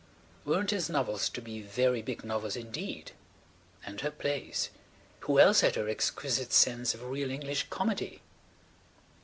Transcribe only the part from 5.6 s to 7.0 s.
had her exquisite sense